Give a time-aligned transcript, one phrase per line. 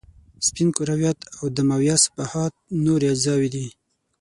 [0.47, 2.53] سپین کرویات او دمویه صفحات
[2.85, 3.67] نورې اجزاوې دي.